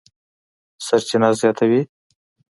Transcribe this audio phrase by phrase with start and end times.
[0.85, 1.81] سرچینه زیاتوي،